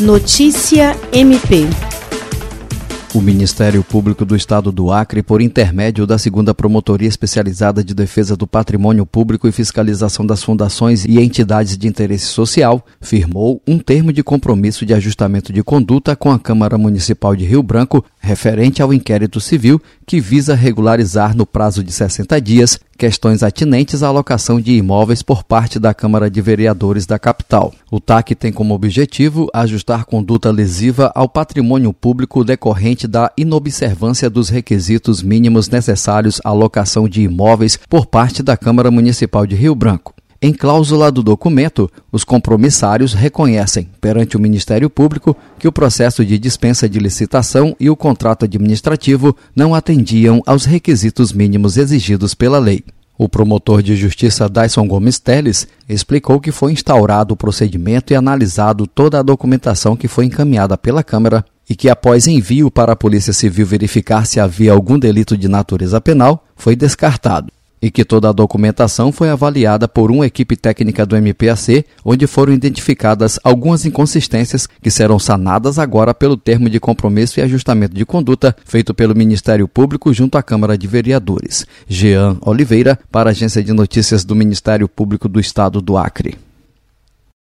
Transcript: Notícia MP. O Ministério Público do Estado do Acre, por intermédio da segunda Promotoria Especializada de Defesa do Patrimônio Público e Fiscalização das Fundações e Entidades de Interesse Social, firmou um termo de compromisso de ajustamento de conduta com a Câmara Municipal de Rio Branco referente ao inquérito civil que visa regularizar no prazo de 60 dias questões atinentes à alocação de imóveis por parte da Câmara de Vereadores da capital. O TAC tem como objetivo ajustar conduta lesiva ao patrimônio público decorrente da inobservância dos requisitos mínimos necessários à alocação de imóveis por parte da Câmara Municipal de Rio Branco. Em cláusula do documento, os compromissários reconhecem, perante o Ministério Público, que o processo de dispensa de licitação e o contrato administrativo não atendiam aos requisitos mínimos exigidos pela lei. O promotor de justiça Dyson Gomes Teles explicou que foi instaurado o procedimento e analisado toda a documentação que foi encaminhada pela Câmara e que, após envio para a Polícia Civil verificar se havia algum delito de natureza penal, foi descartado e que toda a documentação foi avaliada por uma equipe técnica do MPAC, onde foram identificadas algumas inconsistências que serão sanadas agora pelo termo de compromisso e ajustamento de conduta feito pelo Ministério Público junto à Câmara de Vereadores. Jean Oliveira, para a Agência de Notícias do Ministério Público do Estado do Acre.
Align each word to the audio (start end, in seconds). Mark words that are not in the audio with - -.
Notícia 0.00 0.94
MP. 1.10 1.64
O 3.14 3.20
Ministério 3.22 3.82
Público 3.82 4.26
do 4.26 4.36
Estado 4.36 4.70
do 4.70 4.92
Acre, 4.92 5.22
por 5.22 5.40
intermédio 5.40 6.06
da 6.06 6.18
segunda 6.18 6.54
Promotoria 6.54 7.08
Especializada 7.08 7.82
de 7.82 7.94
Defesa 7.94 8.36
do 8.36 8.46
Patrimônio 8.46 9.06
Público 9.06 9.48
e 9.48 9.52
Fiscalização 9.52 10.26
das 10.26 10.42
Fundações 10.42 11.06
e 11.06 11.18
Entidades 11.18 11.78
de 11.78 11.88
Interesse 11.88 12.26
Social, 12.26 12.84
firmou 13.00 13.62
um 13.66 13.78
termo 13.78 14.12
de 14.12 14.22
compromisso 14.22 14.84
de 14.84 14.92
ajustamento 14.92 15.50
de 15.50 15.62
conduta 15.62 16.14
com 16.14 16.30
a 16.30 16.38
Câmara 16.38 16.76
Municipal 16.76 17.34
de 17.34 17.46
Rio 17.46 17.62
Branco 17.62 18.04
referente 18.26 18.82
ao 18.82 18.92
inquérito 18.92 19.40
civil 19.40 19.80
que 20.04 20.20
visa 20.20 20.54
regularizar 20.54 21.36
no 21.36 21.46
prazo 21.46 21.82
de 21.82 21.92
60 21.92 22.40
dias 22.40 22.80
questões 22.98 23.42
atinentes 23.42 24.02
à 24.02 24.08
alocação 24.08 24.60
de 24.60 24.72
imóveis 24.72 25.22
por 25.22 25.44
parte 25.44 25.78
da 25.78 25.94
Câmara 25.94 26.28
de 26.28 26.40
Vereadores 26.40 27.06
da 27.06 27.18
capital. 27.18 27.72
O 27.90 28.00
TAC 28.00 28.34
tem 28.34 28.52
como 28.52 28.74
objetivo 28.74 29.48
ajustar 29.54 30.04
conduta 30.04 30.50
lesiva 30.50 31.12
ao 31.14 31.28
patrimônio 31.28 31.92
público 31.92 32.42
decorrente 32.42 33.06
da 33.06 33.30
inobservância 33.36 34.28
dos 34.28 34.48
requisitos 34.48 35.22
mínimos 35.22 35.68
necessários 35.68 36.40
à 36.44 36.48
alocação 36.48 37.08
de 37.08 37.22
imóveis 37.22 37.78
por 37.88 38.06
parte 38.06 38.42
da 38.42 38.56
Câmara 38.56 38.90
Municipal 38.90 39.46
de 39.46 39.54
Rio 39.54 39.74
Branco. 39.74 40.15
Em 40.40 40.52
cláusula 40.52 41.10
do 41.10 41.22
documento, 41.22 41.90
os 42.12 42.22
compromissários 42.22 43.14
reconhecem, 43.14 43.88
perante 44.00 44.36
o 44.36 44.40
Ministério 44.40 44.90
Público, 44.90 45.34
que 45.58 45.66
o 45.66 45.72
processo 45.72 46.24
de 46.24 46.38
dispensa 46.38 46.86
de 46.86 46.98
licitação 46.98 47.74
e 47.80 47.88
o 47.88 47.96
contrato 47.96 48.44
administrativo 48.44 49.34
não 49.54 49.74
atendiam 49.74 50.42
aos 50.46 50.66
requisitos 50.66 51.32
mínimos 51.32 51.78
exigidos 51.78 52.34
pela 52.34 52.58
lei. 52.58 52.84
O 53.18 53.30
promotor 53.30 53.82
de 53.82 53.96
justiça 53.96 54.46
Dyson 54.46 54.86
Gomes 54.86 55.18
Teles 55.18 55.66
explicou 55.88 56.38
que 56.38 56.52
foi 56.52 56.72
instaurado 56.72 57.32
o 57.32 57.36
procedimento 57.36 58.12
e 58.12 58.16
analisado 58.16 58.86
toda 58.86 59.18
a 59.18 59.22
documentação 59.22 59.96
que 59.96 60.06
foi 60.06 60.26
encaminhada 60.26 60.76
pela 60.76 61.02
Câmara 61.02 61.42
e 61.68 61.74
que, 61.74 61.88
após 61.88 62.26
envio 62.26 62.70
para 62.70 62.92
a 62.92 62.96
Polícia 62.96 63.32
Civil 63.32 63.64
verificar 63.64 64.26
se 64.26 64.38
havia 64.38 64.72
algum 64.72 64.98
delito 64.98 65.34
de 65.34 65.48
natureza 65.48 65.98
penal, 65.98 66.44
foi 66.54 66.76
descartado 66.76 67.55
e 67.80 67.90
que 67.90 68.04
toda 68.04 68.28
a 68.28 68.32
documentação 68.32 69.12
foi 69.12 69.28
avaliada 69.28 69.86
por 69.86 70.10
uma 70.10 70.26
equipe 70.26 70.56
técnica 70.56 71.04
do 71.04 71.16
MPAC, 71.16 71.84
onde 72.04 72.26
foram 72.26 72.52
identificadas 72.52 73.38
algumas 73.44 73.84
inconsistências 73.84 74.66
que 74.66 74.90
serão 74.90 75.18
sanadas 75.18 75.78
agora 75.78 76.14
pelo 76.14 76.36
termo 76.36 76.70
de 76.70 76.80
compromisso 76.80 77.38
e 77.38 77.42
ajustamento 77.42 77.94
de 77.94 78.04
conduta 78.04 78.56
feito 78.64 78.94
pelo 78.94 79.14
Ministério 79.14 79.68
Público 79.68 80.12
junto 80.12 80.38
à 80.38 80.42
Câmara 80.42 80.76
de 80.76 80.86
Vereadores. 80.86 81.66
Jean 81.88 82.38
Oliveira, 82.40 82.98
para 83.10 83.30
a 83.30 83.32
Agência 83.32 83.62
de 83.62 83.72
Notícias 83.72 84.24
do 84.24 84.34
Ministério 84.34 84.88
Público 84.88 85.28
do 85.28 85.40
Estado 85.40 85.80
do 85.80 85.96
Acre. 85.96 86.45